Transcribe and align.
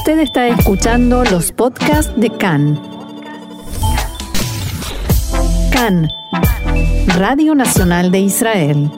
Usted 0.00 0.20
está 0.20 0.48
escuchando 0.48 1.24
los 1.24 1.52
podcasts 1.52 2.10
de 2.16 2.30
CAN. 2.30 2.80
CAN, 5.70 6.08
Radio 7.18 7.54
Nacional 7.54 8.10
de 8.10 8.20
Israel. 8.20 8.90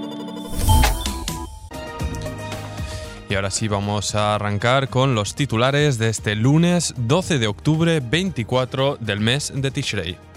Y 3.29 3.35
ahora 3.35 3.51
sí 3.51 3.67
vamos 3.67 4.15
a 4.15 4.37
arrancar 4.37 4.91
con 4.91 5.17
los 5.17 5.35
titulares 5.35 5.99
de 5.99 6.09
este 6.09 6.37
lunes 6.37 6.95
12 6.97 7.41
de 7.41 7.49
octubre 7.49 7.99
24 7.99 8.97
del 9.01 9.19
mes 9.19 9.53
de 9.57 9.73
Tishrei. 9.73 10.32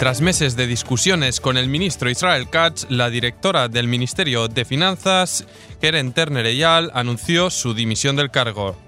Tras 0.00 0.22
meses 0.22 0.56
de 0.56 0.66
discusiones 0.66 1.40
con 1.40 1.58
el 1.58 1.68
ministro 1.68 2.08
Israel 2.08 2.48
Katz, 2.48 2.86
la 2.88 3.10
directora 3.10 3.68
del 3.68 3.86
Ministerio 3.86 4.48
de 4.48 4.64
Finanzas, 4.64 5.44
Keren 5.78 6.14
Turner 6.14 6.46
Eyal, 6.46 6.90
anunció 6.94 7.50
su 7.50 7.74
dimisión 7.74 8.16
del 8.16 8.30
cargo. 8.30 8.78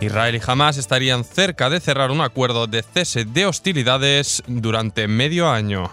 Israel 0.00 0.34
y 0.34 0.40
Hamas 0.44 0.78
estarían 0.78 1.22
cerca 1.22 1.70
de 1.70 1.78
cerrar 1.78 2.10
un 2.10 2.20
acuerdo 2.20 2.66
de 2.66 2.82
cese 2.82 3.24
de 3.24 3.46
hostilidades 3.46 4.42
durante 4.48 5.06
medio 5.06 5.48
año. 5.48 5.92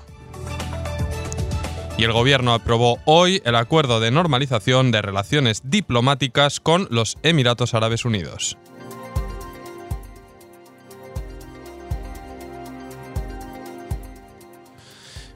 Y 1.99 2.05
el 2.05 2.12
gobierno 2.12 2.55
aprobó 2.55 2.98
hoy 3.05 3.40
el 3.46 3.54
acuerdo 3.54 3.99
de 3.99 4.10
normalización 4.10 4.90
de 4.90 5.04
relaciones 5.04 5.62
diplomáticas 5.63 6.60
con 6.60 6.88
los 6.90 7.18
Emiratos 7.22 7.76
Árabes 7.76 8.04
Unidos. 8.04 8.58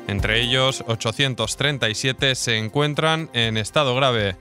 Entre 0.09 0.41
ellos, 0.41 0.83
837 0.85 2.35
se 2.35 2.57
encuentran 2.57 3.29
en 3.31 3.55
estado 3.55 3.95
grave. 3.95 4.35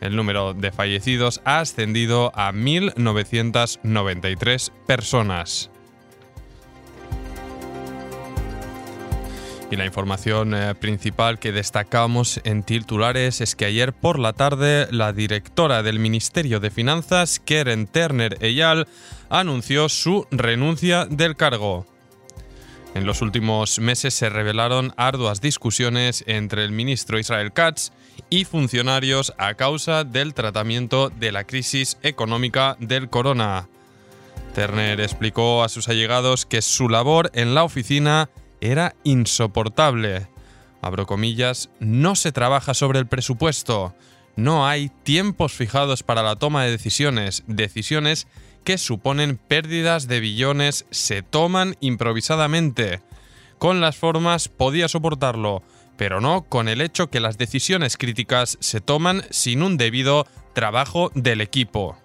El 0.00 0.16
número 0.16 0.54
de 0.54 0.72
fallecidos 0.72 1.42
ha 1.44 1.60
ascendido 1.60 2.32
a 2.34 2.50
1.993 2.50 4.72
personas. 4.86 5.70
Y 9.68 9.74
la 9.74 9.84
información 9.84 10.54
eh, 10.54 10.74
principal 10.76 11.40
que 11.40 11.50
destacamos 11.50 12.40
en 12.44 12.62
titulares 12.62 13.40
es 13.40 13.56
que 13.56 13.64
ayer 13.64 13.92
por 13.92 14.20
la 14.20 14.32
tarde 14.32 14.86
la 14.92 15.12
directora 15.12 15.82
del 15.82 15.98
Ministerio 15.98 16.60
de 16.60 16.70
Finanzas, 16.70 17.40
Keren 17.40 17.88
Turner 17.88 18.38
Eyal, 18.40 18.86
anunció 19.28 19.88
su 19.88 20.26
renuncia 20.30 21.06
del 21.06 21.34
cargo. 21.34 21.84
En 22.94 23.06
los 23.06 23.22
últimos 23.22 23.80
meses 23.80 24.14
se 24.14 24.30
revelaron 24.30 24.94
arduas 24.96 25.40
discusiones 25.40 26.22
entre 26.28 26.64
el 26.64 26.70
ministro 26.70 27.18
Israel 27.18 27.52
Katz 27.52 27.90
y 28.30 28.44
funcionarios 28.44 29.34
a 29.36 29.54
causa 29.54 30.04
del 30.04 30.32
tratamiento 30.32 31.10
de 31.10 31.32
la 31.32 31.44
crisis 31.44 31.98
económica 32.02 32.76
del 32.78 33.10
corona. 33.10 33.68
Turner 34.54 35.00
explicó 35.00 35.64
a 35.64 35.68
sus 35.68 35.88
allegados 35.88 36.46
que 36.46 36.62
su 36.62 36.88
labor 36.88 37.30
en 37.34 37.54
la 37.54 37.64
oficina 37.64 38.30
era 38.60 38.94
insoportable. 39.04 40.28
Abro 40.82 41.06
comillas, 41.06 41.70
no 41.80 42.14
se 42.16 42.32
trabaja 42.32 42.74
sobre 42.74 42.98
el 42.98 43.06
presupuesto. 43.06 43.94
No 44.36 44.66
hay 44.66 44.90
tiempos 45.02 45.52
fijados 45.52 46.02
para 46.02 46.22
la 46.22 46.36
toma 46.36 46.64
de 46.64 46.70
decisiones. 46.70 47.42
Decisiones 47.46 48.26
que 48.64 48.78
suponen 48.78 49.38
pérdidas 49.38 50.08
de 50.08 50.20
billones 50.20 50.86
se 50.90 51.22
toman 51.22 51.76
improvisadamente. 51.80 53.00
Con 53.58 53.80
las 53.80 53.96
formas 53.96 54.48
podía 54.48 54.88
soportarlo, 54.88 55.62
pero 55.96 56.20
no 56.20 56.42
con 56.42 56.68
el 56.68 56.80
hecho 56.80 57.08
que 57.08 57.20
las 57.20 57.38
decisiones 57.38 57.96
críticas 57.96 58.58
se 58.60 58.80
toman 58.80 59.22
sin 59.30 59.62
un 59.62 59.76
debido 59.76 60.26
trabajo 60.52 61.10
del 61.14 61.40
equipo. 61.40 61.96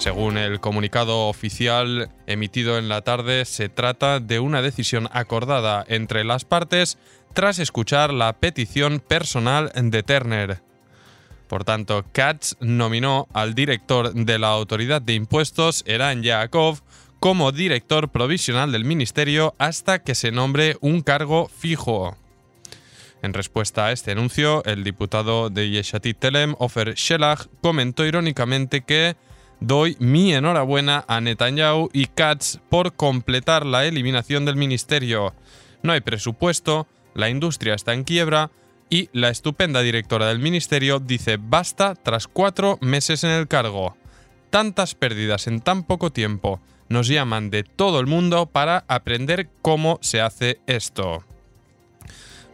Según 0.00 0.38
el 0.38 0.60
comunicado 0.60 1.28
oficial 1.28 2.10
emitido 2.26 2.78
en 2.78 2.88
la 2.88 3.02
tarde, 3.02 3.44
se 3.44 3.68
trata 3.68 4.18
de 4.18 4.40
una 4.40 4.62
decisión 4.62 5.10
acordada 5.12 5.84
entre 5.88 6.24
las 6.24 6.46
partes 6.46 6.96
tras 7.34 7.58
escuchar 7.58 8.10
la 8.10 8.32
petición 8.32 9.00
personal 9.00 9.70
de 9.74 10.02
Turner. 10.02 10.62
Por 11.48 11.64
tanto, 11.64 12.06
Katz 12.12 12.56
nominó 12.60 13.28
al 13.34 13.54
director 13.54 14.14
de 14.14 14.38
la 14.38 14.48
Autoridad 14.48 15.02
de 15.02 15.12
Impuestos, 15.12 15.84
Eran 15.86 16.22
Yaakov, 16.22 16.80
como 17.18 17.52
director 17.52 18.08
provisional 18.08 18.72
del 18.72 18.86
ministerio 18.86 19.54
hasta 19.58 20.02
que 20.02 20.14
se 20.14 20.32
nombre 20.32 20.78
un 20.80 21.02
cargo 21.02 21.50
fijo. 21.54 22.16
En 23.20 23.34
respuesta 23.34 23.84
a 23.84 23.92
este 23.92 24.12
anuncio, 24.12 24.64
el 24.64 24.82
diputado 24.82 25.50
de 25.50 25.68
Yeshatit 25.68 26.18
Telem, 26.18 26.54
Ofer 26.58 26.94
Shelach, 26.94 27.48
comentó 27.60 28.06
irónicamente 28.06 28.80
que 28.80 29.14
Doy 29.60 29.94
mi 30.00 30.32
enhorabuena 30.32 31.04
a 31.06 31.20
Netanyahu 31.20 31.90
y 31.92 32.06
Katz 32.06 32.58
por 32.70 32.94
completar 32.94 33.66
la 33.66 33.84
eliminación 33.84 34.46
del 34.46 34.56
ministerio. 34.56 35.34
No 35.82 35.92
hay 35.92 36.00
presupuesto, 36.00 36.86
la 37.14 37.28
industria 37.28 37.74
está 37.74 37.92
en 37.92 38.04
quiebra 38.04 38.50
y 38.88 39.10
la 39.12 39.28
estupenda 39.28 39.82
directora 39.82 40.28
del 40.28 40.38
ministerio 40.38 40.98
dice 40.98 41.38
basta 41.38 41.94
tras 41.94 42.26
cuatro 42.26 42.78
meses 42.80 43.22
en 43.22 43.30
el 43.30 43.48
cargo. 43.48 43.96
Tantas 44.48 44.94
pérdidas 44.94 45.46
en 45.46 45.60
tan 45.60 45.84
poco 45.84 46.10
tiempo. 46.10 46.60
Nos 46.88 47.06
llaman 47.06 47.50
de 47.50 47.62
todo 47.62 48.00
el 48.00 48.06
mundo 48.06 48.46
para 48.46 48.84
aprender 48.88 49.50
cómo 49.60 49.98
se 50.00 50.22
hace 50.22 50.60
esto. 50.66 51.22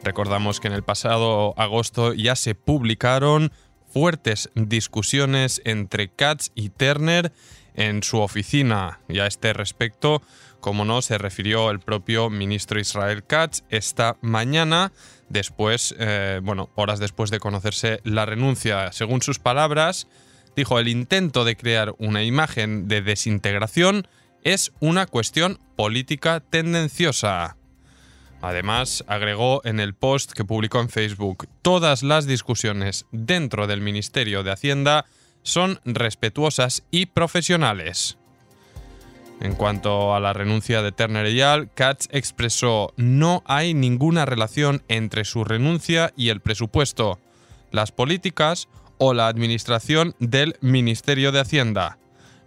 Recordamos 0.02 0.60
que 0.60 0.68
en 0.68 0.74
el 0.74 0.82
pasado 0.82 1.54
agosto 1.56 2.14
ya 2.14 2.36
se 2.36 2.54
publicaron 2.54 3.50
fuertes 3.96 4.50
discusiones 4.54 5.62
entre 5.64 6.08
Katz 6.08 6.50
y 6.54 6.68
Turner 6.68 7.32
en 7.76 8.02
su 8.02 8.18
oficina. 8.18 9.00
Y 9.08 9.20
a 9.20 9.26
este 9.26 9.54
respecto, 9.54 10.20
como 10.60 10.84
no, 10.84 11.00
se 11.00 11.16
refirió 11.16 11.70
el 11.70 11.80
propio 11.80 12.28
ministro 12.28 12.78
Israel 12.78 13.24
Katz 13.24 13.62
esta 13.70 14.18
mañana, 14.20 14.92
después, 15.30 15.94
eh, 15.98 16.42
bueno, 16.42 16.68
horas 16.74 16.98
después 16.98 17.30
de 17.30 17.40
conocerse 17.40 18.00
la 18.04 18.26
renuncia. 18.26 18.92
Según 18.92 19.22
sus 19.22 19.38
palabras, 19.38 20.08
dijo, 20.54 20.78
el 20.78 20.88
intento 20.88 21.46
de 21.46 21.56
crear 21.56 21.94
una 21.96 22.22
imagen 22.22 22.88
de 22.88 23.00
desintegración 23.00 24.06
es 24.44 24.72
una 24.78 25.06
cuestión 25.06 25.58
política 25.74 26.40
tendenciosa. 26.40 27.55
Además, 28.46 29.04
agregó 29.08 29.60
en 29.64 29.80
el 29.80 29.92
post 29.92 30.30
que 30.30 30.44
publicó 30.44 30.78
en 30.80 30.88
Facebook, 30.88 31.48
todas 31.62 32.04
las 32.04 32.28
discusiones 32.28 33.04
dentro 33.10 33.66
del 33.66 33.80
Ministerio 33.80 34.44
de 34.44 34.52
Hacienda 34.52 35.04
son 35.42 35.80
respetuosas 35.84 36.84
y 36.92 37.06
profesionales. 37.06 38.18
En 39.40 39.56
cuanto 39.56 40.14
a 40.14 40.20
la 40.20 40.32
renuncia 40.32 40.80
de 40.80 40.92
Turner 40.92 41.26
y 41.26 41.40
Al, 41.40 41.74
Katz 41.74 42.06
expresó 42.12 42.92
no 42.96 43.42
hay 43.46 43.74
ninguna 43.74 44.26
relación 44.26 44.84
entre 44.86 45.24
su 45.24 45.42
renuncia 45.42 46.12
y 46.16 46.28
el 46.28 46.38
presupuesto, 46.38 47.18
las 47.72 47.90
políticas 47.90 48.68
o 48.98 49.12
la 49.12 49.26
administración 49.26 50.14
del 50.20 50.54
Ministerio 50.60 51.32
de 51.32 51.40
Hacienda. 51.40 51.98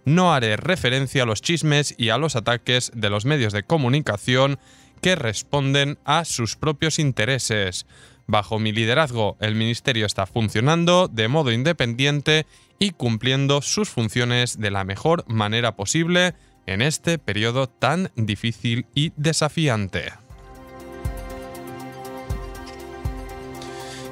No 0.06 0.32
haré 0.32 0.56
referencia 0.56 1.24
a 1.24 1.26
los 1.26 1.42
chismes 1.42 1.94
y 1.98 2.08
a 2.08 2.16
los 2.16 2.36
ataques 2.36 2.90
de 2.94 3.10
los 3.10 3.26
medios 3.26 3.52
de 3.52 3.64
comunicación 3.64 4.58
que 5.00 5.16
responden 5.16 5.98
a 6.04 6.24
sus 6.24 6.56
propios 6.56 6.98
intereses. 6.98 7.86
Bajo 8.26 8.58
mi 8.58 8.72
liderazgo, 8.72 9.36
el 9.40 9.54
Ministerio 9.54 10.06
está 10.06 10.26
funcionando 10.26 11.08
de 11.08 11.28
modo 11.28 11.50
independiente 11.50 12.46
y 12.78 12.90
cumpliendo 12.90 13.60
sus 13.60 13.88
funciones 13.88 14.58
de 14.58 14.70
la 14.70 14.84
mejor 14.84 15.24
manera 15.28 15.74
posible 15.74 16.34
en 16.66 16.82
este 16.82 17.18
periodo 17.18 17.68
tan 17.68 18.12
difícil 18.14 18.86
y 18.94 19.12
desafiante. 19.16 20.12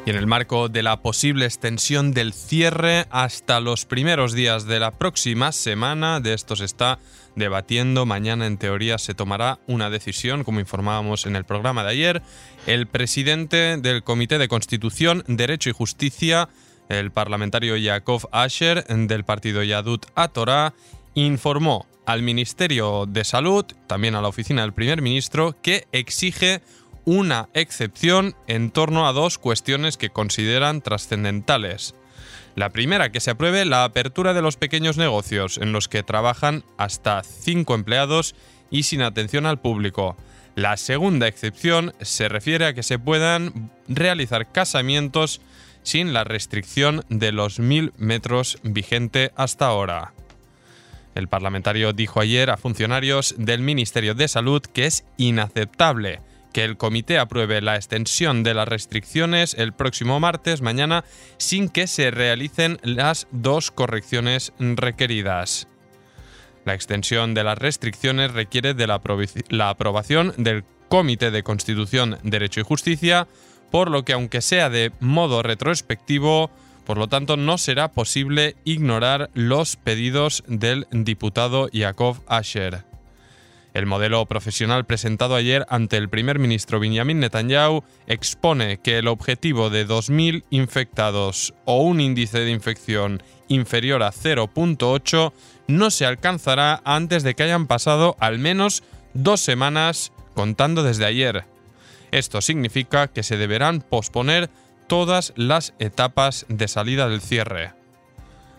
Y 0.09 0.11
en 0.11 0.17
el 0.17 0.27
marco 0.27 0.71
de 0.71 0.83
la 0.83 1.03
posible 1.03 1.45
extensión 1.45 2.13
del 2.13 2.33
cierre 2.33 3.05
hasta 3.11 3.61
los 3.61 3.85
primeros 3.85 4.33
días 4.33 4.65
de 4.65 4.81
la 4.81 4.93
próxima 4.93 5.53
semana, 5.53 6.19
de 6.21 6.33
esto 6.33 6.57
se 6.57 6.65
está 6.65 6.99
debatiendo. 7.37 8.07
Mañana, 8.07 8.47
en 8.47 8.57
teoría, 8.57 8.97
se 8.97 9.13
tomará 9.13 9.59
una 9.67 9.91
decisión, 9.91 10.45
como 10.45 10.61
informábamos 10.61 11.27
en 11.27 11.37
el 11.37 11.45
programa 11.45 11.85
de 11.85 11.91
ayer. 11.91 12.23
El 12.67 12.87
presidente 12.87 13.77
del 13.77 14.03
Comité 14.03 14.39
de 14.39 14.49
Constitución, 14.49 15.25
Derecho 15.27 15.69
y 15.69 15.75
Justicia, 15.75 16.49
el 16.89 17.11
parlamentario 17.11 17.77
Yakov 17.77 18.31
Asher, 18.33 18.87
del 18.87 19.25
partido 19.25 19.63
Yadut 19.63 20.07
Atorá, 20.15 20.73
informó 21.13 21.87
al 22.07 22.23
Ministerio 22.23 23.05
de 23.07 23.25
Salud, 23.25 23.67
también 23.87 24.15
a 24.15 24.23
la 24.23 24.29
oficina 24.29 24.63
del 24.63 24.73
primer 24.73 25.03
ministro, 25.03 25.55
que 25.61 25.87
exige 25.93 26.63
una 27.09 27.49
excepción 27.55 28.35
en 28.49 28.71
torno 28.71 29.09
a 29.09 29.15
dos 29.15 29.39
cuestiones 29.39 29.97
que 29.97 30.11
consideran 30.11 30.83
trascendentales. 30.83 31.95
La 32.55 32.69
primera, 32.69 33.11
que 33.11 33.21
se 33.21 33.31
apruebe 33.31 33.65
la 33.65 33.85
apertura 33.85 34.35
de 34.35 34.43
los 34.43 34.59
pequeños 34.59 34.99
negocios 34.99 35.57
en 35.57 35.73
los 35.73 35.89
que 35.89 36.03
trabajan 36.03 36.65
hasta 36.77 37.23
cinco 37.23 37.75
empleados 37.75 38.35
y 38.71 38.83
sin 38.83 39.01
atención 39.01 39.47
al 39.47 39.59
público. 39.59 40.19
La 40.55 40.77
segunda 40.77 41.29
excepción 41.29 41.95
se 42.03 42.29
refiere 42.29 42.67
a 42.67 42.75
que 42.75 42.83
se 42.83 42.99
puedan 42.99 43.71
realizar 43.89 44.53
casamientos 44.53 45.41
sin 45.83 46.13
la 46.13 46.25
restricción 46.25 47.07
de 47.09 47.33
los 47.33 47.59
mil 47.59 47.95
metros 47.97 48.59
vigente 48.65 49.33
hasta 49.35 49.65
ahora. 49.65 50.13
El 51.15 51.29
parlamentario 51.29 51.95
dijo 51.95 52.21
ayer 52.21 52.51
a 52.51 52.59
funcionarios 52.59 53.35
del 53.39 53.63
Ministerio 53.63 54.15
de 54.15 54.29
Salud 54.29 54.61
que 54.61 54.85
es 54.85 55.07
inaceptable 55.17 56.21
que 56.53 56.65
el 56.65 56.77
comité 56.77 57.19
apruebe 57.19 57.61
la 57.61 57.77
extensión 57.77 58.43
de 58.43 58.55
las 58.55 58.69
restricciones 58.69 59.55
el 59.55 59.73
próximo 59.73 60.21
martes, 60.21 60.63
mañana, 60.63 61.05
sin 61.37 61.69
que 61.69 61.87
se 61.87 62.11
realicen 62.11 62.79
las 62.83 63.27
dos 63.31 63.71
correcciones 63.71 64.53
requeridas. 64.59 65.69
La 66.65 66.75
extensión 66.75 67.35
de 67.35 67.45
las 67.45 67.59
restricciones 67.59 68.33
requiere 68.33 68.75
de 68.75 68.87
la, 68.87 69.01
la 69.49 69.71
aprobación 69.71 70.35
del 70.37 70.65
Comité 70.89 71.31
de 71.31 71.43
Constitución, 71.43 72.19
Derecho 72.23 72.61
y 72.61 72.65
Justicia, 72.65 73.29
por 73.71 73.91
lo 73.91 74.05
que 74.05 74.15
aunque 74.15 74.41
sea 74.41 74.71
de 74.71 74.93
modo 75.01 75.43
retrospectivo, 75.43 76.51
por 76.85 76.97
lo 76.97 77.09
tanto 77.09 77.37
no 77.37 77.59
será 77.59 77.89
posible 77.89 78.57
ignorar 78.65 79.31
los 79.35 79.77
pedidos 79.77 80.43
del 80.47 80.87
diputado 80.91 81.69
Yakov 81.69 82.21
Asher. 82.27 82.85
El 83.79 83.87
modelo 83.87 84.27
profesional 84.27 84.87
presentado 84.87 85.37
ayer 85.37 85.65
ante 85.69 85.99
el 85.99 86.09
primer 86.09 86.41
ministro 86.41 86.81
Benjamin 86.81 87.21
Netanyahu 87.21 87.85
expone 88.09 88.79
que 88.79 88.99
el 88.99 89.07
objetivo 89.07 89.71
de 89.71 89.87
2.000 89.87 90.43
infectados 90.51 91.55
o 91.65 91.83
un 91.83 92.01
índice 92.01 92.41
de 92.41 92.51
infección 92.51 93.23
inferior 93.47 94.03
a 94.03 94.11
0.8 94.11 95.33
no 95.69 95.91
se 95.93 96.07
alcanzará 96.07 96.83
antes 96.85 97.23
de 97.23 97.35
que 97.35 97.45
hayan 97.45 97.69
pasado 97.69 98.17
al 98.19 98.41
menos 98.41 98.83
dos 99.15 99.43
semanas 99.43 100.11
contando 100.35 100.83
desde 100.83 101.05
ayer. 101.05 101.45
Esto 102.11 102.41
significa 102.41 103.07
que 103.07 103.23
se 103.23 103.37
deberán 103.37 103.81
posponer 103.81 104.51
todas 104.89 105.33
las 105.37 105.73
etapas 105.79 106.47
de 106.49 106.67
salida 106.67 107.09
del 107.09 107.21
cierre. 107.21 107.75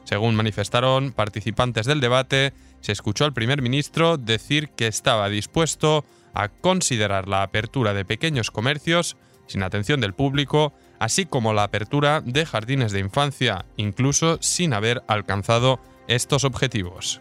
Según 0.06 0.36
manifestaron 0.36 1.12
participantes 1.12 1.86
del 1.86 2.00
debate, 2.00 2.54
se 2.81 2.91
escuchó 2.91 3.25
al 3.25 3.33
primer 3.33 3.61
ministro 3.61 4.17
decir 4.17 4.69
que 4.69 4.87
estaba 4.87 5.29
dispuesto 5.29 6.05
a 6.33 6.49
considerar 6.49 7.27
la 7.27 7.43
apertura 7.43 7.93
de 7.93 8.05
pequeños 8.05 8.51
comercios 8.51 9.17
sin 9.47 9.63
atención 9.63 9.99
del 9.99 10.13
público, 10.13 10.73
así 10.99 11.25
como 11.25 11.53
la 11.53 11.63
apertura 11.63 12.21
de 12.21 12.45
jardines 12.45 12.91
de 12.91 12.99
infancia, 12.99 13.65
incluso 13.77 14.37
sin 14.41 14.73
haber 14.73 15.01
alcanzado 15.07 15.79
estos 16.07 16.43
objetivos. 16.43 17.19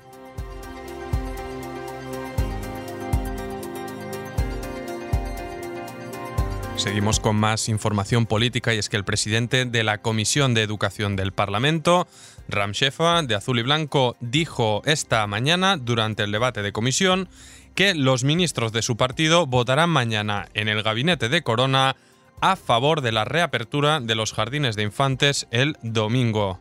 Seguimos 6.76 7.18
con 7.18 7.34
más 7.34 7.68
información 7.68 8.26
política 8.26 8.72
y 8.72 8.78
es 8.78 8.88
que 8.88 8.96
el 8.96 9.04
presidente 9.04 9.64
de 9.64 9.82
la 9.82 9.98
Comisión 9.98 10.54
de 10.54 10.62
Educación 10.62 11.16
del 11.16 11.32
Parlamento, 11.32 12.06
Ram 12.48 12.72
Shefa, 12.72 13.22
de 13.22 13.34
Azul 13.34 13.58
y 13.58 13.62
Blanco, 13.62 14.16
dijo 14.20 14.82
esta 14.86 15.26
mañana 15.26 15.76
durante 15.76 16.22
el 16.22 16.32
debate 16.32 16.62
de 16.62 16.72
comisión 16.72 17.28
que 17.74 17.94
los 17.94 18.24
ministros 18.24 18.72
de 18.72 18.82
su 18.82 18.96
partido 18.96 19.46
votarán 19.46 19.90
mañana 19.90 20.48
en 20.54 20.68
el 20.68 20.82
gabinete 20.82 21.28
de 21.28 21.42
Corona 21.42 21.94
a 22.40 22.56
favor 22.56 23.02
de 23.02 23.12
la 23.12 23.24
reapertura 23.24 24.00
de 24.00 24.14
los 24.14 24.32
jardines 24.32 24.76
de 24.76 24.82
infantes 24.82 25.46
el 25.50 25.76
domingo. 25.82 26.58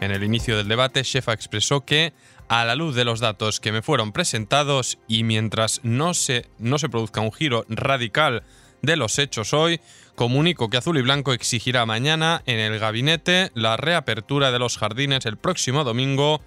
En 0.00 0.10
el 0.10 0.24
inicio 0.24 0.56
del 0.56 0.68
debate, 0.68 1.02
Shefa 1.02 1.32
expresó 1.32 1.84
que, 1.84 2.12
a 2.48 2.64
la 2.64 2.74
luz 2.74 2.96
de 2.96 3.04
los 3.04 3.20
datos 3.20 3.60
que 3.60 3.70
me 3.70 3.82
fueron 3.82 4.12
presentados 4.12 4.98
y 5.06 5.22
mientras 5.22 5.80
no 5.84 6.14
se, 6.14 6.46
no 6.58 6.78
se 6.78 6.88
produzca 6.88 7.20
un 7.20 7.32
giro 7.32 7.64
radical 7.68 8.42
de 8.82 8.96
los 8.96 9.18
hechos 9.18 9.52
hoy, 9.52 9.80
comunico 10.14 10.68
que 10.70 10.76
Azul 10.76 10.98
y 10.98 11.02
Blanco 11.02 11.32
exigirá 11.32 11.86
mañana 11.86 12.42
en 12.46 12.58
el 12.58 12.78
gabinete 12.78 13.50
la 13.54 13.76
reapertura 13.76 14.50
de 14.50 14.58
los 14.58 14.78
jardines 14.78 15.26
el 15.26 15.36
próximo 15.36 15.84
domingo, 15.84 16.40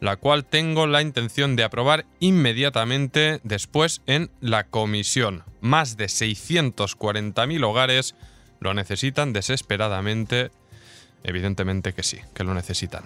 la 0.00 0.16
cual 0.16 0.44
tengo 0.44 0.86
la 0.86 1.02
intención 1.02 1.56
de 1.56 1.64
aprobar 1.64 2.06
inmediatamente 2.20 3.40
después 3.42 4.02
en 4.06 4.30
la 4.40 4.64
comisión. 4.64 5.44
Más 5.60 5.96
de 5.96 6.06
640.000 6.06 7.64
hogares 7.64 8.14
lo 8.60 8.74
necesitan 8.74 9.32
desesperadamente. 9.32 10.50
Evidentemente 11.24 11.92
que 11.92 12.02
sí, 12.02 12.18
que 12.34 12.44
lo 12.44 12.54
necesitan 12.54 13.04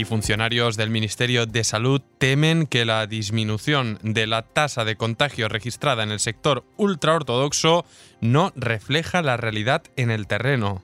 y 0.00 0.04
funcionarios 0.06 0.78
del 0.78 0.88
Ministerio 0.88 1.44
de 1.44 1.62
Salud 1.62 2.00
temen 2.18 2.66
que 2.66 2.86
la 2.86 3.06
disminución 3.06 3.98
de 4.02 4.26
la 4.26 4.42
tasa 4.42 4.84
de 4.86 4.96
contagio 4.96 5.48
registrada 5.48 6.02
en 6.02 6.10
el 6.10 6.20
sector 6.20 6.64
ultraortodoxo 6.78 7.84
no 8.20 8.52
refleja 8.56 9.20
la 9.20 9.36
realidad 9.36 9.82
en 9.96 10.10
el 10.10 10.26
terreno. 10.26 10.82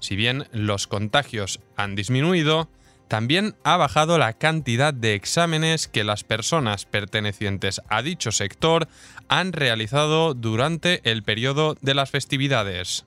Si 0.00 0.16
bien 0.16 0.46
los 0.52 0.86
contagios 0.86 1.60
han 1.76 1.96
disminuido, 1.96 2.68
también 3.08 3.54
ha 3.64 3.78
bajado 3.78 4.18
la 4.18 4.34
cantidad 4.34 4.92
de 4.92 5.14
exámenes 5.14 5.88
que 5.88 6.04
las 6.04 6.22
personas 6.22 6.84
pertenecientes 6.84 7.80
a 7.88 8.02
dicho 8.02 8.32
sector 8.32 8.86
han 9.28 9.52
realizado 9.52 10.34
durante 10.34 11.00
el 11.10 11.22
periodo 11.22 11.76
de 11.80 11.94
las 11.94 12.10
festividades. 12.10 13.06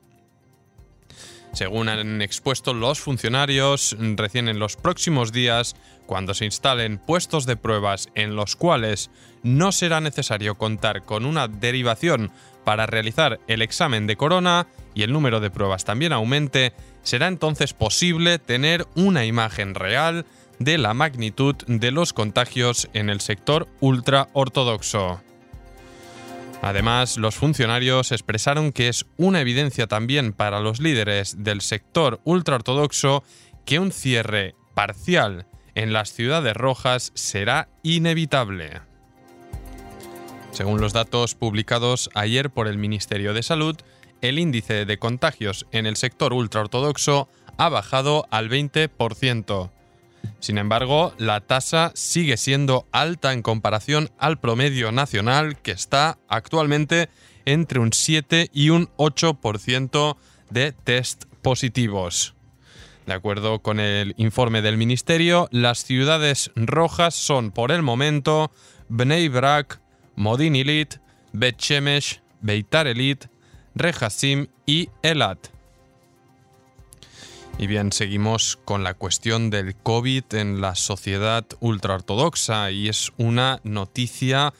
Según 1.51 1.89
han 1.89 2.21
expuesto 2.21 2.73
los 2.73 2.99
funcionarios, 2.99 3.97
recién 3.99 4.49
en 4.49 4.59
los 4.59 4.75
próximos 4.75 5.31
días, 5.31 5.75
cuando 6.05 6.33
se 6.33 6.45
instalen 6.45 6.97
puestos 6.97 7.45
de 7.45 7.55
pruebas 7.55 8.09
en 8.15 8.35
los 8.35 8.55
cuales 8.55 9.09
no 9.43 9.71
será 9.71 9.99
necesario 10.01 10.55
contar 10.55 11.03
con 11.03 11.25
una 11.25 11.47
derivación 11.47 12.31
para 12.63 12.85
realizar 12.85 13.39
el 13.47 13.61
examen 13.61 14.05
de 14.05 14.15
corona 14.15 14.67
y 14.93 15.03
el 15.03 15.11
número 15.11 15.39
de 15.39 15.49
pruebas 15.49 15.85
también 15.85 16.13
aumente, 16.13 16.73
será 17.03 17.27
entonces 17.27 17.73
posible 17.73 18.37
tener 18.37 18.85
una 18.95 19.25
imagen 19.25 19.75
real 19.75 20.25
de 20.59 20.77
la 20.77 20.93
magnitud 20.93 21.55
de 21.67 21.91
los 21.91 22.13
contagios 22.13 22.89
en 22.93 23.09
el 23.09 23.21
sector 23.21 23.67
ultraortodoxo. 23.79 25.21
Además, 26.61 27.17
los 27.17 27.35
funcionarios 27.35 28.11
expresaron 28.11 28.71
que 28.71 28.89
es 28.89 29.05
una 29.17 29.39
evidencia 29.39 29.87
también 29.87 30.33
para 30.33 30.59
los 30.59 30.79
líderes 30.79 31.43
del 31.43 31.61
sector 31.61 32.19
ultraortodoxo 32.25 33.23
que 33.65 33.79
un 33.79 33.91
cierre 33.91 34.55
parcial 34.73 35.47
en 35.75 35.93
las 35.93 36.11
ciudades 36.11 36.55
rojas 36.55 37.11
será 37.15 37.69
inevitable. 37.83 38.81
Según 40.51 40.81
los 40.81 40.91
datos 40.91 41.35
publicados 41.35 42.09
ayer 42.13 42.49
por 42.49 42.67
el 42.67 42.77
Ministerio 42.77 43.33
de 43.33 43.43
Salud, 43.43 43.77
el 44.21 44.39
índice 44.39 44.85
de 44.85 44.99
contagios 44.99 45.65
en 45.71 45.85
el 45.85 45.95
sector 45.95 46.33
ultraortodoxo 46.33 47.29
ha 47.57 47.69
bajado 47.69 48.25
al 48.31 48.49
20%, 48.49 49.71
sin 50.39 50.57
embargo, 50.57 51.13
la 51.17 51.41
tasa 51.41 51.91
sigue 51.95 52.37
siendo 52.37 52.87
alta 52.91 53.33
en 53.33 53.41
comparación 53.41 54.09
al 54.17 54.39
promedio 54.39 54.91
nacional 54.91 55.57
que 55.61 55.71
está 55.71 56.17
actualmente 56.27 57.09
entre 57.45 57.79
un 57.79 57.91
7 57.91 58.49
y 58.53 58.69
un 58.69 58.87
8% 58.97 60.15
de 60.49 60.71
test 60.71 61.25
positivos. 61.41 62.35
De 63.05 63.13
acuerdo 63.13 63.59
con 63.59 63.79
el 63.79 64.13
informe 64.17 64.61
del 64.61 64.77
Ministerio, 64.77 65.49
las 65.51 65.83
ciudades 65.83 66.51
rojas 66.55 67.15
son 67.15 67.51
por 67.51 67.71
el 67.71 67.81
momento 67.81 68.51
Bnei 68.87 69.27
Brak, 69.29 69.81
Modin 70.15 70.53
Bet 71.33 71.57
Shemesh, 71.57 72.21
Beitar 72.41 72.87
Elit, 72.87 73.25
Rehasim 73.75 74.47
y 74.65 74.89
Elat. 75.01 75.58
Y 77.59 77.67
bien, 77.67 77.91
seguimos 77.91 78.57
con 78.63 78.85
la 78.85 78.93
cuestión 78.93 79.49
del 79.49 79.75
COVID 79.75 80.33
en 80.33 80.61
la 80.61 80.75
sociedad 80.75 81.45
ultraortodoxa 81.59 82.71
y 82.71 82.87
es 82.87 83.11
una 83.17 83.59
noticia 83.65 84.53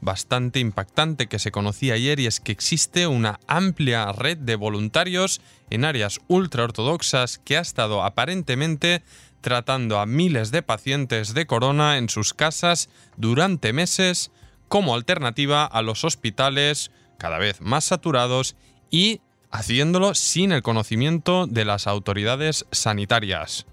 bastante 0.00 0.58
impactante 0.58 1.26
que 1.26 1.38
se 1.38 1.52
conocía 1.52 1.92
ayer 1.92 2.18
y 2.20 2.26
es 2.26 2.40
que 2.40 2.52
existe 2.52 3.06
una 3.06 3.38
amplia 3.48 4.12
red 4.12 4.38
de 4.38 4.56
voluntarios 4.56 5.42
en 5.68 5.84
áreas 5.84 6.20
ultraortodoxas 6.26 7.36
que 7.36 7.58
ha 7.58 7.60
estado 7.60 8.02
aparentemente 8.02 9.02
tratando 9.42 9.98
a 9.98 10.06
miles 10.06 10.50
de 10.50 10.62
pacientes 10.62 11.34
de 11.34 11.46
corona 11.46 11.98
en 11.98 12.08
sus 12.08 12.32
casas 12.32 12.88
durante 13.18 13.74
meses 13.74 14.30
como 14.68 14.94
alternativa 14.94 15.66
a 15.66 15.82
los 15.82 16.02
hospitales 16.02 16.92
cada 17.18 17.36
vez 17.36 17.60
más 17.60 17.84
saturados 17.84 18.56
y 18.90 19.20
haciéndolo 19.50 20.14
sin 20.14 20.52
el 20.52 20.62
conocimiento 20.62 21.46
de 21.46 21.64
las 21.64 21.86
autoridades 21.86 22.66
sanitarias. 22.70 23.66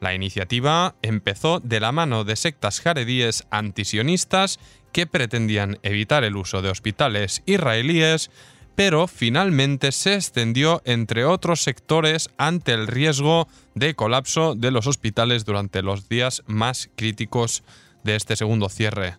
La 0.00 0.14
iniciativa 0.14 0.96
empezó 1.02 1.60
de 1.60 1.78
la 1.78 1.92
mano 1.92 2.24
de 2.24 2.34
sectas 2.34 2.80
jaredíes 2.80 3.44
antisionistas 3.50 4.58
que 4.90 5.06
pretendían 5.06 5.78
evitar 5.82 6.24
el 6.24 6.36
uso 6.36 6.60
de 6.60 6.70
hospitales 6.70 7.42
israelíes, 7.46 8.30
pero 8.74 9.06
finalmente 9.06 9.92
se 9.92 10.14
extendió 10.14 10.82
entre 10.84 11.24
otros 11.24 11.62
sectores 11.62 12.30
ante 12.36 12.72
el 12.72 12.88
riesgo 12.88 13.46
de 13.74 13.94
colapso 13.94 14.56
de 14.56 14.72
los 14.72 14.88
hospitales 14.88 15.44
durante 15.44 15.82
los 15.82 16.08
días 16.08 16.42
más 16.46 16.90
críticos 16.96 17.62
de 18.02 18.16
este 18.16 18.34
segundo 18.34 18.68
cierre. 18.68 19.18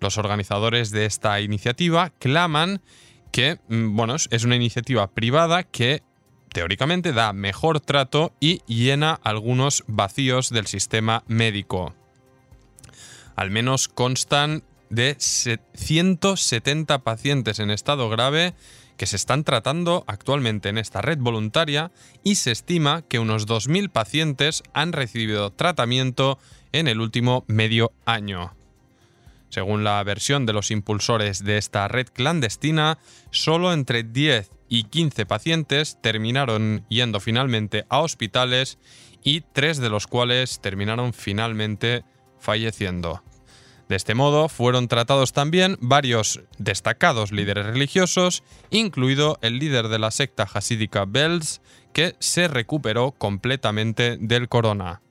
Los 0.00 0.16
organizadores 0.16 0.90
de 0.90 1.04
esta 1.04 1.40
iniciativa 1.40 2.10
claman 2.18 2.80
que, 3.32 3.58
mm, 3.68 3.96
bueno, 3.96 4.14
es 4.14 4.44
una 4.44 4.56
iniciativa 4.56 5.08
privada 5.08 5.64
que 5.64 6.02
teóricamente 6.52 7.12
da 7.12 7.32
mejor 7.32 7.80
trato 7.80 8.32
y 8.38 8.60
llena 8.66 9.18
algunos 9.24 9.84
vacíos 9.88 10.50
del 10.50 10.66
sistema 10.66 11.24
médico. 11.26 11.94
Al 13.34 13.50
menos 13.50 13.88
constan 13.88 14.62
de 14.90 15.16
170 15.18 16.98
pacientes 16.98 17.58
en 17.58 17.70
estado 17.70 18.10
grave 18.10 18.54
que 18.98 19.06
se 19.06 19.16
están 19.16 19.42
tratando 19.42 20.04
actualmente 20.06 20.68
en 20.68 20.76
esta 20.76 21.00
red 21.00 21.18
voluntaria 21.18 21.90
y 22.22 22.34
se 22.34 22.52
estima 22.52 23.02
que 23.02 23.18
unos 23.18 23.48
2.000 23.48 23.90
pacientes 23.90 24.62
han 24.74 24.92
recibido 24.92 25.50
tratamiento 25.50 26.38
en 26.72 26.88
el 26.88 27.00
último 27.00 27.44
medio 27.48 27.92
año. 28.04 28.52
Según 29.52 29.84
la 29.84 30.02
versión 30.02 30.46
de 30.46 30.54
los 30.54 30.70
impulsores 30.70 31.44
de 31.44 31.58
esta 31.58 31.86
red 31.86 32.06
clandestina, 32.10 32.96
solo 33.30 33.74
entre 33.74 34.02
10 34.02 34.50
y 34.70 34.84
15 34.84 35.26
pacientes 35.26 35.98
terminaron 36.00 36.86
yendo 36.88 37.20
finalmente 37.20 37.84
a 37.90 38.00
hospitales 38.00 38.78
y 39.22 39.42
tres 39.42 39.76
de 39.76 39.90
los 39.90 40.06
cuales 40.06 40.58
terminaron 40.62 41.12
finalmente 41.12 42.02
falleciendo. 42.38 43.22
De 43.90 43.96
este 43.96 44.14
modo 44.14 44.48
fueron 44.48 44.88
tratados 44.88 45.34
también 45.34 45.76
varios 45.82 46.40
destacados 46.56 47.30
líderes 47.30 47.66
religiosos, 47.66 48.44
incluido 48.70 49.38
el 49.42 49.58
líder 49.58 49.88
de 49.88 49.98
la 49.98 50.12
secta 50.12 50.48
hasídica 50.50 51.04
Bells, 51.06 51.60
que 51.92 52.16
se 52.20 52.48
recuperó 52.48 53.12
completamente 53.12 54.16
del 54.18 54.48
corona. 54.48 55.02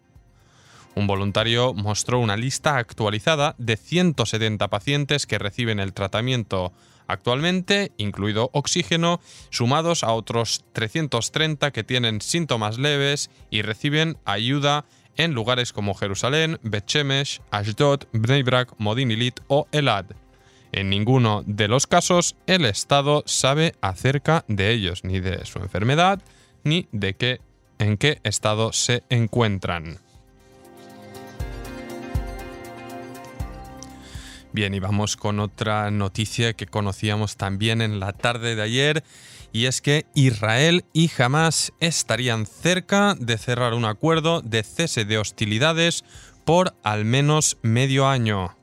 Un 0.95 1.07
voluntario 1.07 1.73
mostró 1.73 2.19
una 2.19 2.35
lista 2.35 2.77
actualizada 2.77 3.55
de 3.57 3.77
170 3.77 4.67
pacientes 4.67 5.25
que 5.25 5.39
reciben 5.39 5.79
el 5.79 5.93
tratamiento 5.93 6.73
actualmente, 7.07 7.91
incluido 7.97 8.49
oxígeno, 8.53 9.21
sumados 9.49 10.03
a 10.03 10.13
otros 10.13 10.65
330 10.73 11.71
que 11.71 11.83
tienen 11.83 12.21
síntomas 12.21 12.77
leves 12.77 13.29
y 13.49 13.61
reciben 13.61 14.17
ayuda 14.25 14.85
en 15.17 15.33
lugares 15.33 15.73
como 15.73 15.93
Jerusalén, 15.93 16.59
Bet-Shemesh, 16.63 17.41
Ashdod, 17.51 18.03
Bnei 18.13 18.43
Brak, 18.43 18.73
Modin 18.77 19.33
o 19.47 19.67
Elad. 19.71 20.05
En 20.71 20.89
ninguno 20.89 21.43
de 21.45 21.67
los 21.67 21.85
casos 21.85 22.35
el 22.47 22.65
Estado 22.65 23.23
sabe 23.25 23.75
acerca 23.81 24.45
de 24.47 24.71
ellos, 24.71 25.03
ni 25.03 25.19
de 25.19 25.45
su 25.45 25.59
enfermedad, 25.59 26.21
ni 26.63 26.87
de 26.91 27.15
qué, 27.15 27.41
en 27.77 27.97
qué 27.97 28.21
estado 28.23 28.71
se 28.71 29.03
encuentran. 29.09 29.99
Bien, 34.53 34.73
y 34.73 34.79
vamos 34.79 35.15
con 35.15 35.39
otra 35.39 35.89
noticia 35.91 36.51
que 36.51 36.65
conocíamos 36.65 37.37
también 37.37 37.81
en 37.81 38.01
la 38.01 38.11
tarde 38.11 38.55
de 38.57 38.61
ayer, 38.61 39.03
y 39.53 39.65
es 39.65 39.79
que 39.79 40.05
Israel 40.13 40.83
y 40.91 41.09
Hamas 41.17 41.71
estarían 41.79 42.45
cerca 42.45 43.15
de 43.17 43.37
cerrar 43.37 43.73
un 43.73 43.85
acuerdo 43.85 44.41
de 44.41 44.63
cese 44.63 45.05
de 45.05 45.17
hostilidades 45.17 46.03
por 46.43 46.75
al 46.83 47.05
menos 47.05 47.59
medio 47.61 48.09
año. 48.09 48.57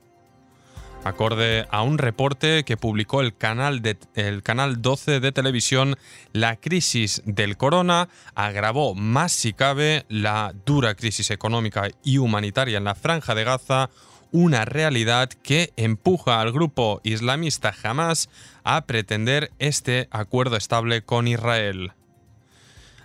Acorde 1.04 1.66
a 1.70 1.82
un 1.82 1.96
reporte 1.96 2.64
que 2.64 2.76
publicó 2.76 3.22
el 3.22 3.34
canal, 3.34 3.80
el 4.14 4.42
canal 4.42 4.82
12 4.82 5.20
de 5.20 5.32
televisión, 5.32 5.96
la 6.34 6.56
crisis 6.56 7.22
del 7.24 7.56
corona 7.56 8.10
agravó 8.34 8.94
más 8.94 9.32
si 9.32 9.54
cabe 9.54 10.04
la 10.10 10.52
dura 10.66 10.94
crisis 10.96 11.30
económica 11.30 11.88
y 12.04 12.18
humanitaria 12.18 12.76
en 12.76 12.84
la 12.84 12.94
franja 12.94 13.34
de 13.34 13.44
Gaza, 13.44 13.88
una 14.32 14.64
realidad 14.64 15.28
que 15.28 15.72
empuja 15.76 16.40
al 16.40 16.52
grupo 16.52 17.00
islamista 17.04 17.74
Hamas 17.82 18.28
a 18.64 18.86
pretender 18.86 19.50
este 19.58 20.08
acuerdo 20.10 20.56
estable 20.56 21.02
con 21.02 21.28
Israel. 21.28 21.92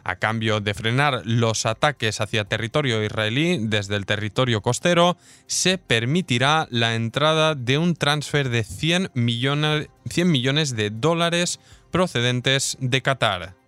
A 0.06 0.18
cambio 0.18 0.60
de 0.60 0.74
frenar 0.74 1.22
los 1.24 1.65
ataques 1.65 2.20
hacia 2.20 2.44
territorio 2.44 3.01
israelí 3.03 3.58
desde 3.62 3.96
el 3.96 4.06
territorio 4.06 4.62
costero, 4.62 5.15
se 5.48 5.77
permitirá 5.77 6.68
la 6.70 6.96
entrada 6.96 7.56
de 7.56 7.77
un 7.77 7.96
transfer 7.96 8.50
de 8.50 8.65
100 8.65 9.12
millones, 9.13 9.88
100 10.10 10.30
millones 10.30 10.75
de 10.75 10.89
dólares 10.89 11.62
procedentes 11.89 12.77
de 12.82 13.01
Qatar. 13.01 13.62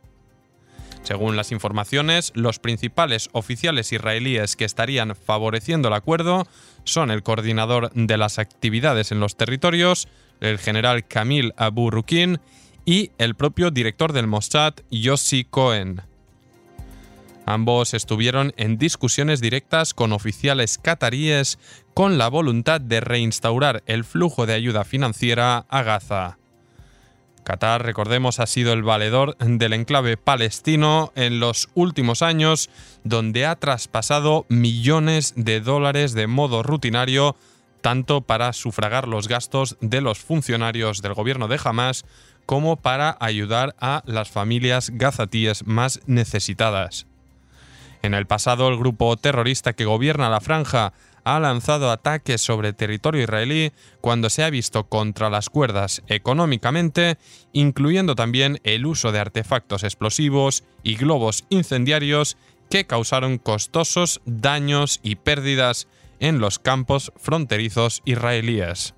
Según 1.06 1.36
las 1.36 1.52
informaciones, 1.52 2.32
los 2.34 2.58
principales 2.58 3.30
oficiales 3.32 3.92
israelíes 3.92 4.56
que 4.56 4.66
estarían 4.66 5.16
favoreciendo 5.16 5.90
el 5.90 5.94
acuerdo 5.94 6.48
son 6.84 7.12
el 7.12 7.22
coordinador 7.22 7.92
de 7.94 8.18
las 8.18 8.40
actividades 8.40 9.12
en 9.12 9.20
los 9.20 9.38
territorios, 9.38 10.08
el 10.42 10.58
general 10.58 11.06
Kamil 11.08 11.54
Abu 11.58 11.92
Rukin, 11.92 12.40
y 12.86 13.12
el 13.20 13.36
propio 13.36 13.70
director 13.70 14.14
del 14.14 14.26
Mossad, 14.26 14.74
Yossi 14.90 15.44
Cohen. 15.44 16.02
Ambos 17.46 17.94
estuvieron 17.94 18.54
en 18.58 18.80
discusiones 18.80 19.42
directas 19.42 19.94
con 19.94 20.12
oficiales 20.12 20.80
cataríes 20.80 21.60
con 21.94 22.18
la 22.18 22.30
voluntad 22.30 22.82
de 22.82 23.00
reinstaurar 23.00 23.84
el 23.86 24.06
flujo 24.06 24.48
de 24.48 24.54
ayuda 24.54 24.84
financiera 24.84 25.68
a 25.70 25.84
Gaza. 25.84 26.40
Qatar, 27.46 27.86
recordemos, 27.86 28.40
ha 28.40 28.48
sido 28.48 28.74
el 28.74 28.82
valedor 28.82 29.38
del 29.38 29.74
enclave 29.74 30.18
palestino 30.18 31.14
en 31.16 31.40
los 31.40 31.70
últimos 31.76 32.24
años, 32.24 32.72
donde 33.04 33.46
ha 33.46 33.56
traspasado 33.56 34.48
millones 34.50 35.34
de 35.38 35.62
dólares 35.62 36.14
de 36.14 36.26
modo 36.26 36.64
rutinario, 36.64 37.36
tanto 37.82 38.22
para 38.22 38.52
sufragar 38.52 39.08
los 39.08 39.28
gastos 39.28 39.78
de 39.80 40.02
los 40.02 40.18
funcionarios 40.18 41.04
del 41.04 41.14
gobierno 41.14 41.48
de 41.48 41.60
Hamas, 41.64 42.04
como 42.48 42.78
para 42.78 43.16
ayudar 43.20 43.76
a 43.80 44.02
las 44.08 44.32
familias 44.32 44.90
gazatíes 44.96 45.68
más 45.68 46.00
necesitadas. 46.08 47.06
En 48.02 48.16
el 48.16 48.26
pasado, 48.26 48.70
el 48.70 48.78
grupo 48.78 49.18
terrorista 49.18 49.74
que 49.74 49.86
gobierna 49.86 50.32
la 50.32 50.42
franja 50.42 50.94
ha 51.26 51.40
lanzado 51.40 51.92
ataques 51.92 52.40
sobre 52.40 52.72
territorio 52.72 53.24
israelí 53.24 53.74
cuando 54.00 54.30
se 54.30 54.44
ha 54.44 54.50
visto 54.50 54.86
contra 54.86 55.30
las 55.30 55.50
cuerdas 55.50 56.04
económicamente, 56.08 57.18
incluyendo 57.52 58.16
también 58.16 58.60
el 58.64 58.86
uso 58.86 59.12
de 59.12 59.20
artefactos 59.20 59.84
explosivos 59.84 60.64
y 60.84 60.96
globos 60.96 61.44
incendiarios 61.50 62.38
que 62.70 62.86
causaron 62.86 63.38
costosos 63.38 64.22
daños 64.26 65.00
y 65.04 65.16
pérdidas 65.16 65.88
en 66.20 66.40
los 66.40 66.60
campos 66.60 67.12
fronterizos 67.18 68.02
israelíes. 68.06 68.94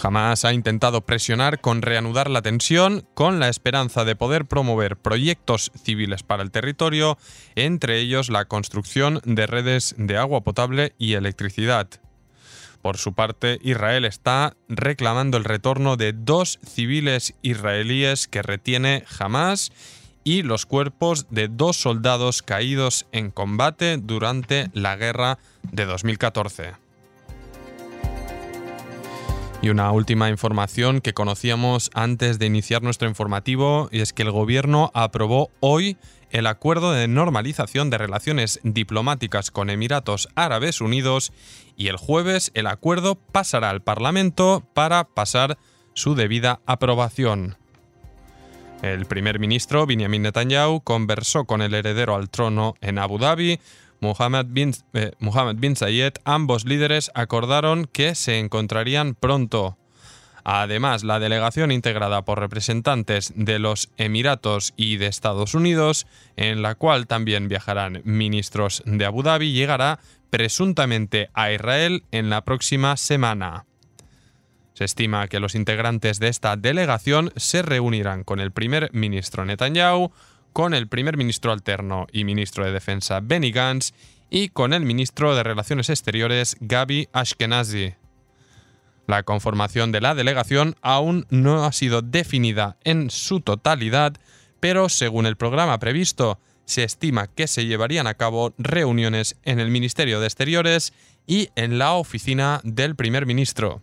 Jamás 0.00 0.46
ha 0.46 0.54
intentado 0.54 1.02
presionar 1.02 1.60
con 1.60 1.82
reanudar 1.82 2.30
la 2.30 2.40
tensión 2.40 3.06
con 3.12 3.38
la 3.38 3.50
esperanza 3.50 4.06
de 4.06 4.16
poder 4.16 4.46
promover 4.46 4.96
proyectos 4.96 5.70
civiles 5.84 6.22
para 6.22 6.42
el 6.42 6.50
territorio, 6.50 7.18
entre 7.54 7.98
ellos 7.98 8.30
la 8.30 8.46
construcción 8.46 9.20
de 9.26 9.46
redes 9.46 9.94
de 9.98 10.16
agua 10.16 10.40
potable 10.40 10.94
y 10.96 11.14
electricidad. 11.14 11.88
Por 12.80 12.96
su 12.96 13.12
parte, 13.12 13.58
Israel 13.60 14.06
está 14.06 14.56
reclamando 14.70 15.36
el 15.36 15.44
retorno 15.44 15.98
de 15.98 16.14
dos 16.14 16.60
civiles 16.66 17.34
israelíes 17.42 18.26
que 18.26 18.40
retiene 18.40 19.04
Hamas 19.18 19.70
y 20.24 20.40
los 20.40 20.64
cuerpos 20.64 21.26
de 21.28 21.48
dos 21.48 21.76
soldados 21.76 22.40
caídos 22.40 23.06
en 23.12 23.30
combate 23.30 23.98
durante 23.98 24.70
la 24.72 24.96
guerra 24.96 25.38
de 25.72 25.84
2014. 25.84 26.89
Y 29.62 29.68
una 29.68 29.92
última 29.92 30.30
información 30.30 31.02
que 31.02 31.12
conocíamos 31.12 31.90
antes 31.92 32.38
de 32.38 32.46
iniciar 32.46 32.82
nuestro 32.82 33.08
informativo 33.08 33.90
y 33.92 34.00
es 34.00 34.14
que 34.14 34.22
el 34.22 34.30
gobierno 34.30 34.90
aprobó 34.94 35.50
hoy 35.60 35.98
el 36.30 36.46
acuerdo 36.46 36.92
de 36.92 37.08
normalización 37.08 37.90
de 37.90 37.98
relaciones 37.98 38.60
diplomáticas 38.62 39.50
con 39.50 39.68
Emiratos 39.68 40.28
Árabes 40.34 40.80
Unidos 40.80 41.32
y 41.76 41.88
el 41.88 41.98
jueves 41.98 42.52
el 42.54 42.68
acuerdo 42.68 43.16
pasará 43.16 43.68
al 43.68 43.82
Parlamento 43.82 44.66
para 44.72 45.04
pasar 45.04 45.58
su 45.92 46.14
debida 46.14 46.60
aprobación. 46.64 47.56
El 48.80 49.04
primer 49.04 49.38
ministro 49.38 49.84
Benjamin 49.84 50.22
Netanyahu 50.22 50.80
conversó 50.80 51.44
con 51.44 51.60
el 51.60 51.74
heredero 51.74 52.14
al 52.14 52.30
trono 52.30 52.76
en 52.80 52.98
Abu 52.98 53.18
Dhabi, 53.18 53.60
Mohammed 54.00 54.46
bin, 54.48 54.74
eh, 54.94 55.12
bin 55.56 55.76
Zayed. 55.76 56.14
Ambos 56.24 56.64
líderes 56.64 57.10
acordaron 57.14 57.86
que 57.86 58.14
se 58.14 58.38
encontrarían 58.38 59.14
pronto. 59.14 59.76
Además, 60.42 61.04
la 61.04 61.18
delegación 61.18 61.70
integrada 61.70 62.24
por 62.24 62.40
representantes 62.40 63.32
de 63.36 63.58
los 63.58 63.90
Emiratos 63.98 64.72
y 64.76 64.96
de 64.96 65.06
Estados 65.06 65.54
Unidos, 65.54 66.06
en 66.36 66.62
la 66.62 66.74
cual 66.74 67.06
también 67.06 67.48
viajarán 67.48 68.00
ministros 68.04 68.82
de 68.86 69.04
Abu 69.04 69.22
Dhabi, 69.22 69.52
llegará 69.52 70.00
presuntamente 70.30 71.28
a 71.34 71.52
Israel 71.52 72.04
en 72.10 72.30
la 72.30 72.42
próxima 72.42 72.96
semana. 72.96 73.66
Se 74.74 74.84
estima 74.84 75.28
que 75.28 75.40
los 75.40 75.54
integrantes 75.54 76.20
de 76.20 76.28
esta 76.28 76.56
delegación 76.56 77.32
se 77.36 77.60
reunirán 77.60 78.24
con 78.24 78.40
el 78.40 78.50
primer 78.50 78.88
ministro 78.94 79.44
Netanyahu, 79.44 80.10
con 80.52 80.74
el 80.74 80.88
primer 80.88 81.16
ministro 81.16 81.52
alterno 81.52 82.06
y 82.12 82.24
ministro 82.24 82.64
de 82.64 82.72
Defensa 82.72 83.20
Benny 83.20 83.52
Gantz 83.52 83.92
y 84.30 84.48
con 84.48 84.72
el 84.72 84.84
ministro 84.84 85.34
de 85.34 85.42
Relaciones 85.42 85.90
Exteriores 85.90 86.56
Gaby 86.60 87.08
Ashkenazi. 87.12 87.94
La 89.06 89.24
conformación 89.24 89.90
de 89.90 90.00
la 90.00 90.14
delegación 90.14 90.76
aún 90.82 91.26
no 91.30 91.64
ha 91.64 91.72
sido 91.72 92.00
definida 92.00 92.76
en 92.84 93.10
su 93.10 93.40
totalidad, 93.40 94.14
pero 94.60 94.88
según 94.88 95.26
el 95.26 95.36
programa 95.36 95.78
previsto, 95.78 96.38
se 96.64 96.84
estima 96.84 97.26
que 97.26 97.48
se 97.48 97.66
llevarían 97.66 98.06
a 98.06 98.14
cabo 98.14 98.54
reuniones 98.56 99.36
en 99.42 99.58
el 99.58 99.70
Ministerio 99.70 100.20
de 100.20 100.26
Exteriores 100.26 100.92
y 101.26 101.48
en 101.56 101.78
la 101.78 101.94
oficina 101.94 102.60
del 102.62 102.94
primer 102.94 103.26
ministro. 103.26 103.82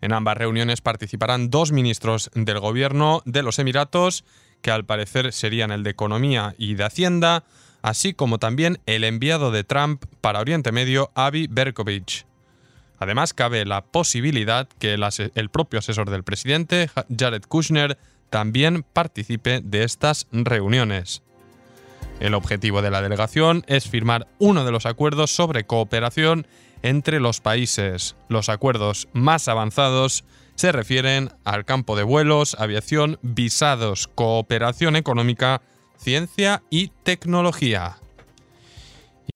En 0.00 0.12
ambas 0.12 0.38
reuniones 0.38 0.80
participarán 0.80 1.50
dos 1.50 1.72
ministros 1.72 2.30
del 2.34 2.60
gobierno 2.60 3.22
de 3.26 3.42
los 3.42 3.58
Emiratos, 3.58 4.24
que 4.64 4.70
al 4.70 4.86
parecer 4.86 5.30
serían 5.34 5.70
el 5.70 5.82
de 5.82 5.90
Economía 5.90 6.54
y 6.56 6.72
de 6.74 6.84
Hacienda, 6.84 7.44
así 7.82 8.14
como 8.14 8.38
también 8.38 8.80
el 8.86 9.04
enviado 9.04 9.50
de 9.50 9.62
Trump 9.62 10.02
para 10.22 10.40
Oriente 10.40 10.72
Medio, 10.72 11.10
Avi 11.14 11.48
Berkovich. 11.48 12.24
Además, 12.98 13.34
cabe 13.34 13.66
la 13.66 13.84
posibilidad 13.84 14.66
que 14.78 14.94
el, 14.94 15.50
propio 15.50 15.80
asesor 15.80 16.08
del 16.08 16.24
presidente, 16.24 16.88
Jared 17.14 17.42
Kushner, 17.46 17.98
también 18.30 18.86
participe 18.90 19.60
de 19.62 19.84
estas 19.84 20.28
reuniones. 20.32 21.22
El 22.18 22.32
objetivo 22.32 22.80
de 22.80 22.90
la 22.90 23.02
delegación 23.02 23.64
es 23.68 23.86
firmar 23.86 24.28
uno 24.38 24.64
de 24.64 24.72
los 24.72 24.86
acuerdos 24.86 25.30
sobre 25.30 25.64
cooperación 25.64 26.46
entre 26.80 27.20
los 27.20 27.42
países. 27.42 28.16
Los 28.30 28.48
acuerdos 28.48 29.08
más 29.12 29.46
avanzados 29.46 30.24
se 30.54 30.72
refieren 30.72 31.30
al 31.44 31.64
campo 31.64 31.96
de 31.96 32.02
vuelos, 32.02 32.56
aviación, 32.58 33.18
visados, 33.22 34.08
cooperación 34.14 34.96
económica, 34.96 35.62
ciencia 35.96 36.62
y 36.70 36.88
tecnología. 37.02 37.98